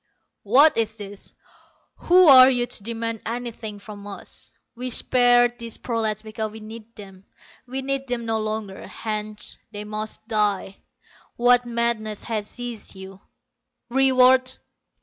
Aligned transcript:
"What 0.41 0.77
is 0.77 0.97
this? 0.97 1.35
Who 1.97 2.27
are 2.27 2.49
you 2.49 2.65
to 2.65 2.81
demand 2.83 3.21
anything 3.23 3.77
from 3.77 4.07
us? 4.07 4.51
We 4.73 4.89
spared 4.89 5.59
these 5.59 5.77
prolats 5.77 6.23
because 6.23 6.51
we 6.51 6.59
needed 6.59 6.95
them: 6.95 7.23
we 7.67 7.83
need 7.83 8.07
them 8.07 8.25
no 8.25 8.39
longer, 8.39 8.87
hence 8.87 9.59
they 9.71 9.83
must 9.83 10.27
die. 10.27 10.77
What 11.35 11.67
madness 11.67 12.23
has 12.23 12.47
seized 12.47 12.95
you? 12.95 13.21
Reward! 13.91 14.51